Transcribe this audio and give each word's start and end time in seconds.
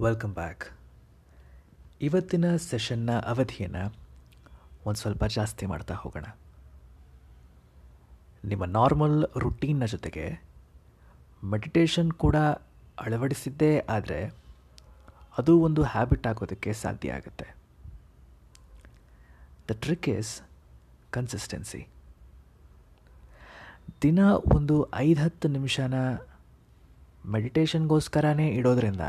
Welcome 0.00 0.34
back 0.34 0.78
ಇವತ್ತಿನ 2.00 2.56
ಸೆಷನ್ನ 2.56 3.20
ಅವಧಿಯನ್ನು 3.20 3.94
ಒಂದು 4.86 5.00
ಸ್ವಲ್ಪ 5.00 5.24
ಜಾಸ್ತಿ 5.24 5.66
ಮಾಡ್ತಾ 5.66 5.94
ಹೋಗೋಣ. 5.94 6.24
ನಿಮ್ಮ 8.44 8.64
ನಾರ್ಮಲ್ 8.64 9.24
ರುಟೀನ್ನ 9.38 9.84
ಜೊತೆಗೆ 9.84 10.42
ಮೆಡಿಟೇಷನ್ 11.44 12.12
ಕೂಡ 12.12 12.36
ಅಳವಡಿಸಿದ್ದೇ 12.98 13.78
ಆದರೆ 13.78 14.34
ಅದು 15.38 15.60
ಒಂದು 15.60 15.82
ಹ್ಯಾಬಿಟ್ 15.82 16.26
ಆಗೋದಕ್ಕೆ 16.26 16.72
ಸಾಧ್ಯ 16.72 17.12
ಆಗುತ್ತೆ. 17.12 17.54
ದ 19.70 19.70
ಟ್ರಿಕ್ 19.70 20.08
ಈಸ್ 20.08 20.42
ಕನ್ಸಿಸ್ಟೆನ್ಸಿ 21.10 21.88
ದಿನ 24.02 24.18
ಒಂದು 24.54 24.94
ಐದು 24.94 25.22
ಹತ್ತು 25.22 25.48
ನಿಮಿಷನ 25.48 25.94
ಮೆಡಿಟೇಷನ್ಗೋಸ್ಕರನೇ 27.26 28.48
ಇಡೋದ್ರಿಂದ 28.48 29.00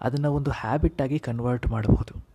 ಅದನ್ನು 0.00 0.32
ಒಂದು 0.32 0.50
ಹ್ಯಾಬಿಟ್ಟಾಗಿ 0.50 1.18
ಕನ್ವರ್ಟ್ 1.18 1.66
ಮಾಡಬಹುದು 1.66 2.34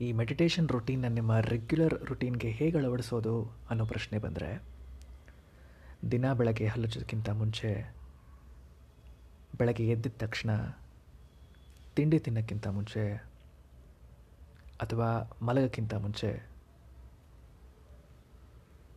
ಈ 0.00 0.12
ಮೆಡಿಟೇಷನ್ 0.12 0.68
ರುಟೀನ್ನ 0.68 1.06
ನಿಮ್ಮ 1.06 1.40
ರೆಗ್ಯುಲರ್ 1.40 2.04
ರುಟೀನ್ಗೆ 2.04 2.50
ಹೇಗೆ 2.50 2.78
ಅಳವಡಿಸೋದು 2.78 3.56
ಅನ್ನೋ 3.70 3.86
ಪ್ರಶ್ನೆ 3.86 4.18
ಬಂದರೆ, 4.18 4.62
ದಿನ 6.10 6.32
ಬೆಳಗ್ಗೆ 6.32 6.66
ಹಲ್ಲುಚ್ಚೋದಕ್ಕಿಂತ 6.66 7.30
ಮುಂಚೆ 7.30 7.94
ಬೆಳಗ್ಗೆ 9.58 9.86
ಎದ್ದಿದ 9.86 10.12
ತಕ್ಷಣ 10.18 10.50
ತಿಂಡಿ 11.96 12.18
ತಿನ್ನೋಕ್ಕಿಂತ 12.18 12.66
ಮುಂಚೆ 12.66 13.16
ಅಥವಾ 14.80 15.30
ಮಲಗೋಕ್ಕಿಂತ 15.42 15.94
ಮುಂಚೆ 15.94 16.55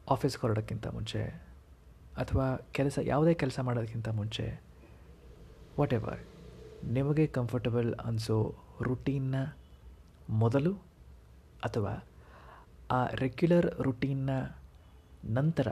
ಆಫೀಸ್ಗೆ 0.10 0.42
ಹೊರಡೋಕ್ಕಿಂತ 0.42 0.88
ಮುಂಚೆ 0.88 1.24
ಅಥವಾ 2.18 2.56
ಕೆಲಸ, 2.72 3.00
ಯಾವುದೇ 3.02 3.34
ಕೆಲಸ 3.34 3.60
ಮಾಡೋದಕ್ಕಿಂತ 3.60 4.10
ಮುಂಚೆ 4.10 4.62
ವಾಟ್ 5.80 5.94
ಎವರ್ 5.94 6.20
ನಿಮಗೆ 6.86 7.28
ಕಂಫರ್ಟಬಲ್ 7.28 7.96
ಅನಿಸೋ 7.96 8.56
ರುಟೀನ್ನ 8.82 9.36
ಮೊದಲು 10.30 10.74
ಅಥವಾ 11.64 12.06
ಆ 12.92 13.08
ರೆಗ್ಯುಲರ್ 13.08 13.82
ರುಟೀನ್ನ 13.82 14.30
ನಂತರ 15.26 15.68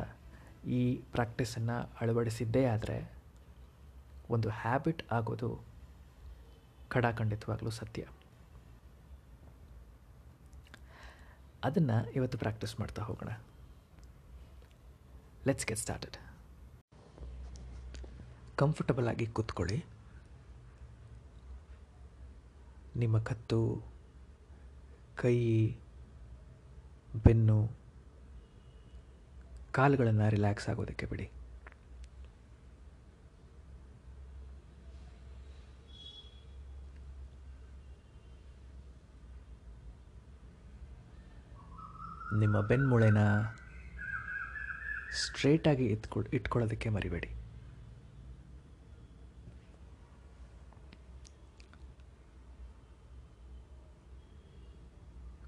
ಈ 0.68 0.96
ಪ್ರಾಕ್ಟೀಸನ್ನು 0.96 1.90
ಅಳವಡಿಸಿದ್ದೇ 2.02 2.66
ಆದರೆ 2.66 3.12
ಒಂದು 4.30 4.50
ಹ್ಯಾಬಿಟ್ 4.50 5.04
ಆಗೋದು 5.12 5.62
ಖಡಾಖಂಡಿತವಾಗಲೂ 6.90 7.70
ಸತ್ಯ. 7.70 8.06
ಅದನ್ನು 11.64 12.12
ಇವತ್ತು 12.12 12.38
ಪ್ರಾಕ್ಟೀಸ್ 12.38 12.80
ಮಾಡ್ತಾ 12.80 13.02
ಹೋಗೋಣ. 13.02 13.30
ಲೆಟ್ಸ್ 15.48 15.68
ಗೆಟ್ 15.68 15.80
ಸ್ಟಾರ್ಟೆಡ್ 15.80 16.18
ಕಂಫರ್ಟಬಲ್ 18.56 19.08
ಆಗಿ 19.08 19.26
ಕೂತ್ಕೊಳ್ಳಿ. 19.28 19.86
ನಿಮ್ಮ 22.96 23.18
ಕತ್ತು, 23.20 23.60
ಕೈ, 25.16 25.36
ಬೆನ್ನು, 27.24 27.58
ಕಾಲುಗಳನ್ನು 29.72 30.30
ರಿಲ್ಯಾಕ್ಸ್ 30.30 30.70
ಆಗೋದಕ್ಕೆ 30.70 31.06
ಬಿಡಿ. 31.06 31.28
ನಿಮ್ಮ 42.40 42.62
ಬೆನ್ಮೂಳೆನ 42.62 43.22
ಸ್ಟ್ರೇಟಾಗಿ 45.14 45.86
ಇಟ್ಕೊಳ್ 45.86 46.28
ಇಟ್ಕೊಳ್ಳೋದಕ್ಕೆ 46.28 46.90
ಮರಿಬೇಡಿ. 46.90 47.28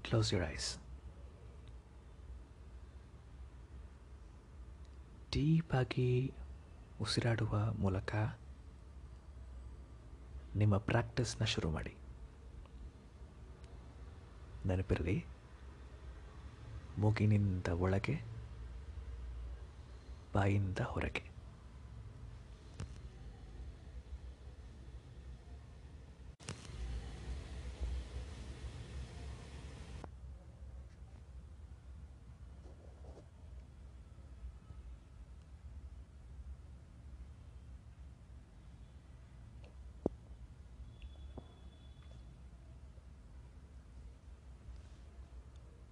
ಕ್ಲೋಸ್ 0.02 0.34
ಯುರ್ 0.34 0.44
ಐಸ್ 0.44 0.78
ಡೀಪಾಗಿ 5.32 6.32
ಉಸಿರಾಡುವ 7.00 7.72
ಮೂಲಕ 7.72 8.14
ನಿಮ್ಮ 10.56 10.78
ಪ್ರಾಕ್ಟೀಸ್ನ 10.78 11.44
ಶುರು 11.44 11.70
ಮಾಡಿ. 11.70 11.94
ನೆನಪಿರಲಿ, 14.66 15.24
ಮೂಗಿನಿಂದ 16.98 17.66
ಒಳಗೆ 17.66 18.39
ಬಾಯಿಂದ 20.33 20.79
ಹೊರಗೆ 20.79 21.23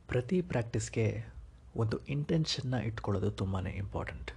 ಪ್ರತಿ 0.10 0.42
ಪ್ರಾಕ್ಟೀಸ್ಗೆ 0.42 1.06
ಒಂದು 1.77 2.07
ಇಂಟೆನ್ಷನ್ನ 2.07 2.75
ಇಟ್ಕೊಳ್ಳೋದು 2.75 3.31
ತುಂಬಾ 3.31 3.61
ಇಂಪಾರ್ಟೆಂಟ್ 3.61 4.33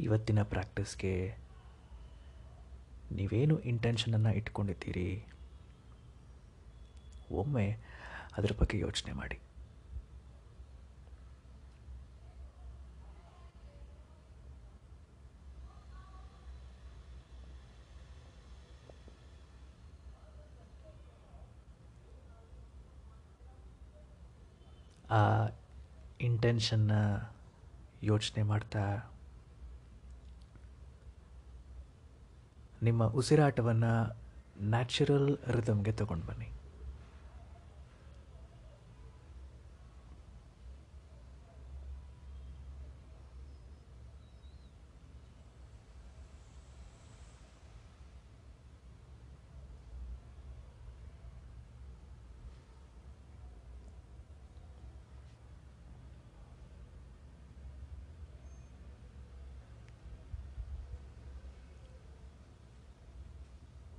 ಇವತ್ತಿನ 0.00 0.42
ಪ್ರಾಕ್ಟೀಸ್ಗೆ 0.42 1.36
ನೀವೇನು 3.12 3.58
ಇಂಟೆನ್ಷನನ್ನು 3.58 4.32
ಇಟ್ಕೊಂಡಿದ್ದೀರಿ? 4.32 5.26
ಒಮ್ಮೆ 7.30 7.78
ಅದರ 8.36 8.50
ಬಗ್ಗೆ 8.58 8.78
ಯೋಚನೆ 8.78 9.12
ಮಾಡಿ. 9.12 9.38
ಆ 25.18 25.20
ಇಂಟೆನ್ಷನ್ನ 26.20 26.92
ಯೋಚನೆ 28.02 28.42
ಮಾಡ್ತಾ 28.42 28.84
ನಿಮ್ಮ 32.82 33.04
ಉಸಿರಾಟವನ್ನು 33.04 33.92
ನ್ಯಾಚುರಲ್ 34.70 35.30
ರಿದಮ್ಗೆ 35.50 35.92
ತಗೊಂಡು 35.92 36.26
ಬನ್ನಿ. 36.26 36.48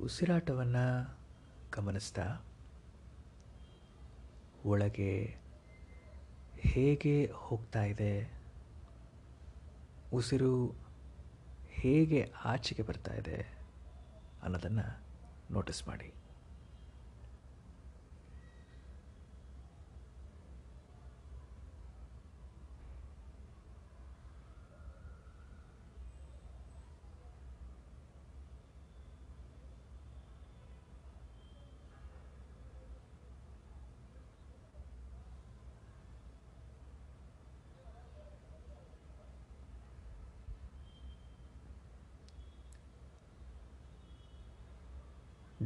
ಉಸಿರಾಟವನ್ನು 0.04 1.18
ಗಮನಿಸ್ತಾ 1.76 2.42
ಒಳಗೆ 4.66 5.36
ಹೇಗೆ 6.58 7.26
ಹೋಗ್ತಾ 7.26 7.84
ಇದೆ? 7.84 8.42
ಉಸಿರು 10.14 10.76
ಹೇಗೆ 11.70 12.32
ಆಚೆಗೆ 12.46 12.82
ಬರ್ತಾ 12.82 13.14
ಇದೆ 13.14 13.58
ಅನ್ನೋದನ್ನು 14.44 15.04
ನೋಟಿಸ್ 15.54 15.88
ಮಾಡಿ. 15.88 16.14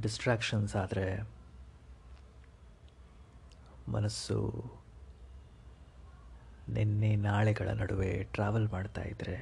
ಡಿಸ್ಟ್ರಾಕ್ಷನ್ಸ್ 0.01 0.75
ಆದರೆ 0.75 1.27
ಮನಸ್ಸು 3.88 4.38
ನಿನ್ನೆ 6.69 7.15
ನಾಳೆಗಳ 7.15 7.69
ನಡುವೆ 7.69 8.23
ಟ್ರಾವೆಲ್ 8.23 8.69
ಮಾಡ್ತಾ 8.69 9.01
ಇದ್ದರೆ 9.01 9.38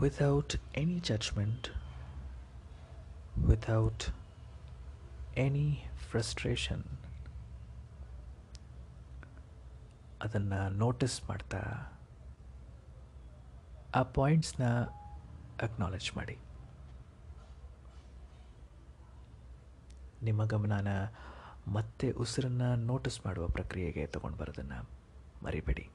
without 0.00 0.54
any 0.76 0.98
judgement 0.98 1.68
without 3.38 4.04
any 5.36 5.84
frustration 6.10 6.84
ಅದನ್ನು 10.22 10.68
ನೋಟಿಸ್ 10.68 11.28
ಮಾಡ್ತಾ 11.28 11.60
ಆ 13.94 14.02
ಪಾಯಿಂಟ್ಸ್ನ 14.02 14.64
ಅಕ್ನಾಲೆಜ್ 15.62 16.16
ಮಾಡಿ. 16.16 16.36
ನಿಮ್ಮ 20.22 20.44
ಗಮನನ 20.44 20.88
ಮತ್ತೆ 21.66 22.10
ಉಸಿರನ್ನು 22.10 22.76
ನೋಟಿಸ್ 22.76 23.26
ಮಾಡುವ 23.26 23.48
ಪ್ರಕ್ರಿಯೆಗೆ 23.48 24.06
ತಗೊಂಡು 24.06 24.38
ಬರೋದನ್ನು 24.38 24.90
ಮರಿಬೇಡಿ. 25.42 25.88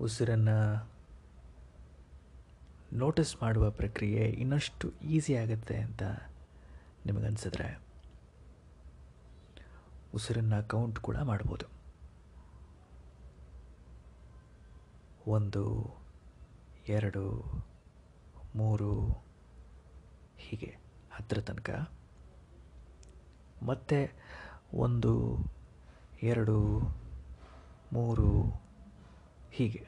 ಉಸಿರನ್ನು 0.00 0.90
ನೋಟಿಸ್ 2.92 3.42
ಮಾಡುವ 3.42 3.70
ಪ್ರಕ್ರಿಯೆ 3.70 4.20
ಇನ್ನಷ್ಟು 4.20 4.92
ಈಸಿ 5.02 5.36
ಆಗುತ್ತೆ 5.36 5.76
ಅಂತ 5.76 6.02
ನಿಮಗನ್ಸಿದ್ರೆ 7.06 7.80
ಉಸಿರನ್ನು 10.14 10.68
ಕೌಂಟ್ 10.68 11.00
ಕೂಡ 11.00 11.16
ಮಾಡ್ಬೋದು. 11.16 11.66
ಒಂದು, 15.26 15.94
ಎರಡು, 16.88 17.44
ಮೂರು, 18.56 19.22
ಹೀಗೆ 20.36 20.78
ಹತ್ತಿರ 21.10 21.40
ತನಕ. 21.40 21.90
ಮತ್ತೆ 23.62 24.12
ಒಂದು, 24.74 25.36
ಎರಡು, 26.22 26.80
ಮೂರು, 27.92 28.60
ಹೀಗೆ. 29.50 29.87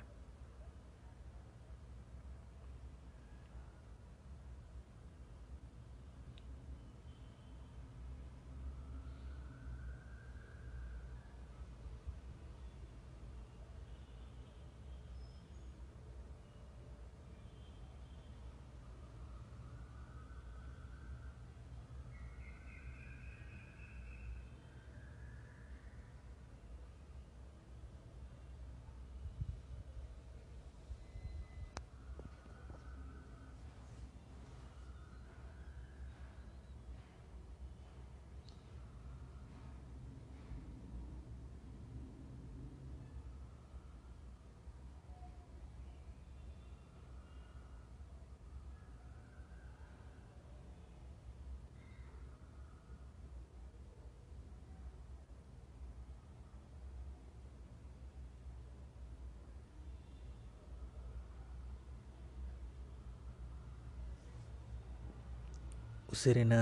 ಉಸಿರಿನ 66.11 66.53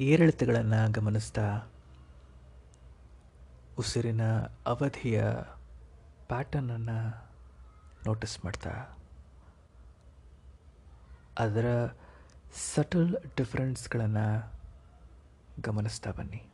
ಏರಿಳಿತಗಳನ್ನು 0.00 0.92
ಗಮನಿಸ್ತಾ 0.92 1.60
ಉಸಿರಿನ 3.78 4.22
ಅವಧಿಯ 4.66 5.24
ಪ್ಯಾಟರ್ನನ್ನು 6.28 7.28
ನೋಟಿಸ್ 8.06 8.44
ಮಾಡ್ತಾ. 8.44 8.98
ಅದರ 11.38 11.86
ಸಟಲ್ 12.74 13.16
ಡಿಫ್ರೆನ್ಸ್ಗಳನ್ನು 13.36 14.52
ಗಮನಿಸ್ತಾ 15.60 16.10
ಬನ್ನಿ. 16.10 16.47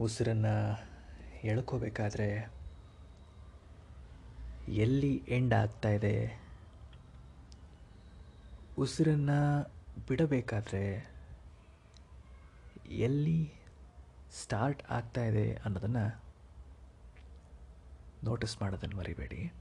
ಉಸಿರನ್ನು 0.00 0.54
ಎಳ್ಕೋಬೇಕಾದ್ರೆ 1.44 2.52
ಎಲ್ಲಿ 4.68 5.22
ಎಂಡ್ 5.28 5.54
ಆಗ್ತಾ 5.54 5.88
ಇದೆ? 5.88 6.42
ಉಸಿರನ್ನು 8.78 9.62
ಬಿಡಬೇಕಾದ್ರೆ 10.08 11.12
ಎಲ್ಲಿ 12.88 13.52
ಸ್ಟಾರ್ಟ್ 14.42 14.82
ಆಗ್ತಾ 14.90 15.24
ಇದೆ 15.24 15.54
ಅನ್ನೋದನ್ನು 15.54 16.22
ನೋಟಿಸ್ 18.24 18.62
ಮಾಡೋದನ್ನು 18.62 18.96
ಮರಿಬೇಡಿ. 18.96 19.52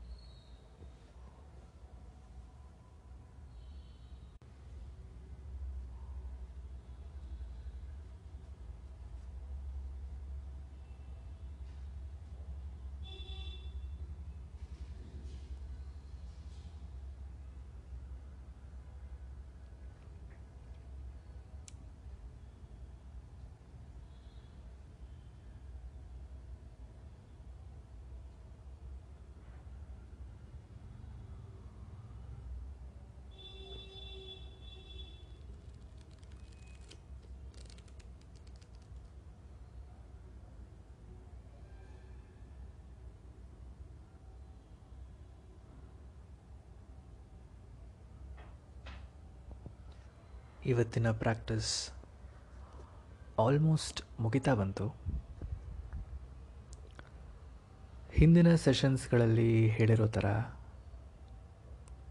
ಇವತ್ತಿನ 50.69 51.11
ಪ್ರಾಕ್ಟೀಸ್ 51.11 51.71
ಆಲ್ಮೋಸ್ಟ್ 53.39 54.01
ಮುಗಿತಾ 54.19 54.53
ಬಂತು. 54.53 54.85
ಹಿಂದಿನ 58.13 58.55
ಸೆಷನ್ಸ್ಗಳಲ್ಲಿ 58.55 59.69
ಹೇಳಿರೋ 59.69 60.07
ಥರ 60.07 60.27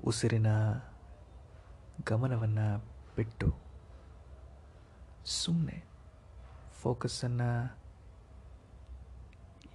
ಉಸಿರಿನ 0.04 0.46
ಗಮನವನ್ನು 2.06 2.66
ಬಿಟ್ಟು 3.16 3.48
ಸುಮ್ಮನೆ 5.26 5.78
ಫೋಕಸ್ಸನ್ನು 6.82 7.50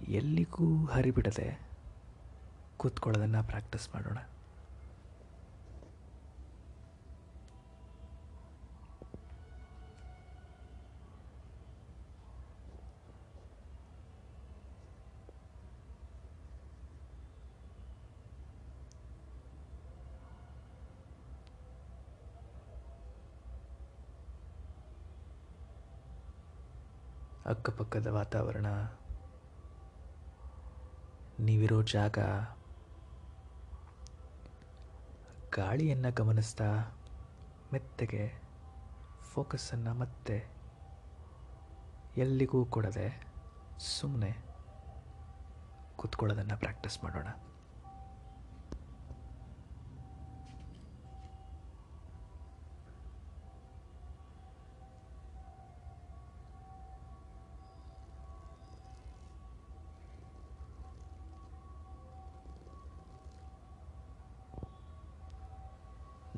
ಎಲ್ಲಿಗೂ 0.08 0.86
ಹರಿಬಿಡದೆ 0.86 1.48
ಕೂತ್ಕೊಳ್ಳೋದನ್ನು 2.76 3.42
ಪ್ರಾಕ್ಟೀಸ್ 3.44 3.88
ಮಾಡೋಣ. 3.94 4.18
ಅಕ್ಕಪಕ್ಕದ 27.46 28.06
ವಾತಾವರಣ. 28.06 28.66
ನೀವಿರೋ 31.40 31.82
ಜಾಗ. 31.82 32.18
ಗಾಳಿಯನ್ನು 35.56 36.12
ಗಮನಿಸ್ತಾ 36.12 36.98
ಮೆತ್ತಗೆ 37.72 38.42
ಫೋಕಸ್ಸನ್ನು 39.32 39.94
ಮತ್ತೆ 39.94 40.46
ಎಲ್ಲಿಗೂ 42.16 42.64
ಕೊಡದೆ 42.64 43.26
ಸುಮ್ಮನೆ 43.78 44.36
ಕೂತ್ಕೊಳ್ಳೋದನ್ನು 45.96 46.56
ಪ್ರಾಕ್ಟೀಸ್ 46.56 47.04
ಮಾಡೋಣ. 47.04 47.28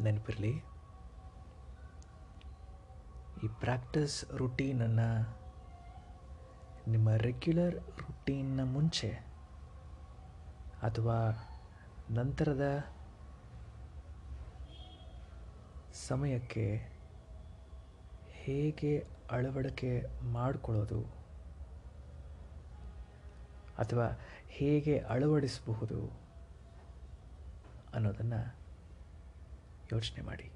ನೆನಪಿರಲಿ. 0.07 0.53
ಈ 3.45 3.49
ಪ್ರಾಕ್ಟೀಸ್ 3.61 4.17
ರುಟೀನನ್ನು 4.37 5.09
ನಿಮ್ಮ 6.89 7.15
ರೆಗ್ಯುಲರ್ 7.17 7.75
ರುಟೀನ್ನ 7.75 8.73
ಮುಂಚೆ 8.73 9.11
ಅಥವಾ 10.83 11.19
ನಂತರದ 12.11 12.67
ಸಮಯಕ್ಕೆ 16.09 16.67
ಹೇಗೆ 18.33 18.93
ಅಳವಡಿಕೆ 19.31 19.91
ಮಾಡಿಕೊಳ್ಳೋದು 20.33 21.01
ಅಥವಾ 23.79 24.07
ಹೇಗೆ 24.49 24.99
ಅಳವಡಿಸಬಹುದು 24.99 26.01
ಅನ್ನೋದನ್ನು 27.95 28.41
ಯೋಚನೆ 29.93 30.23
ಮಾಡಿ. 30.23 30.51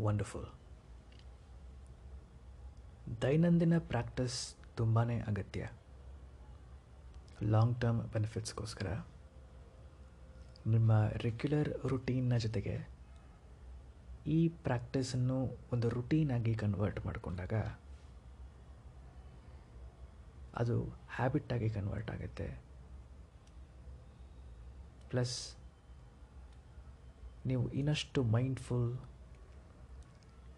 ವಂಡರ್ಫುಲ್ 0.00 0.63
ದೈನಂದಿನ 3.22 3.78
ಪ್ರಾಕ್ಟೀಸ್ 3.78 4.54
ತುಂಬಾ 4.76 5.02
ಅಗತ್ಯ. 5.26 5.70
ಲಾಂಗ್ 7.42 7.80
ಟರ್ಮ್ 7.80 8.00
ಬೆನಿಫಿಟ್ಸ್ಗೋಸ್ಕರ 8.02 8.86
ನಿಮ್ಮ 10.66 11.08
ರೆಗ್ಯುಲರ್ 11.08 11.86
ರುಟೀನ್ನ 11.86 12.36
ಜೊತೆಗೆ 12.36 12.88
ಈ 14.26 14.48
ಪ್ರಾಕ್ಟೀಸನ್ನು 14.48 15.58
ಒಂದು 15.72 15.88
ರುಟೀನಾಗಿ 15.88 16.54
ಕನ್ವರ್ಟ್ 16.54 17.06
ಮಾಡಿಕೊಂಡಾಗ 17.06 17.54
ಅದು 20.54 20.82
ಹ್ಯಾಬಿಟ್ಟಾಗಿ 21.08 21.70
ಕನ್ವರ್ಟ್ 21.70 22.10
ಆಗುತ್ತೆ. 22.10 22.58
ಪ್ಲಸ್ 25.10 25.56
ನೀವು 27.46 27.70
ಇನ್ನಷ್ಟು 27.70 28.22
ಮೈಂಡ್ಫುಲ್ 28.22 28.98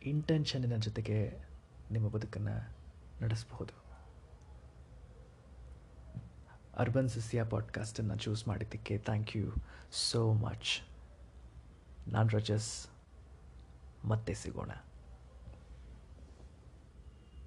ಇಂಟೆನ್ಷನಿನ 0.02 0.76
ಜೊತೆಗೆ 0.76 1.46
ನಿಮ್ಮ 1.90 2.08
ಬದುಕನ್ನು 2.08 2.76
ನಡೆಸಬಹುದು. 3.22 3.86
ಅರ್ಬನ್ 6.76 7.08
ಸಸ್ಯ 7.08 7.44
ಪಾಡ್ಕಾಸ್ಟನ್ನು 7.44 8.16
ಚೂಸ್ 8.16 8.48
ಮಾಡಿದ್ದಕ್ಕೆ 8.48 8.98
ಥ್ಯಾಂಕ್ 8.98 9.36
ಯು 9.36 9.52
ಸೋ 9.92 10.32
ಮಚ್. 10.32 10.88
ನಾನು 12.08 12.28
ರಜಸ್, 12.28 12.86
ಮತ್ತೆ 14.04 14.34
ಸಿಗೋಣ. 14.34 14.70